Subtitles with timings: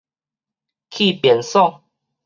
[0.89, 1.83] 去便所